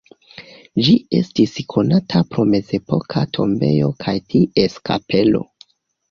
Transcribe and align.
Ĝi 0.85 0.93
estis 1.17 1.51
konata 1.73 2.21
pro 2.31 2.45
mezepoka 2.51 3.23
tombejo 3.39 3.91
kaj 4.05 4.15
ties 4.33 4.79
kapelo. 4.91 5.43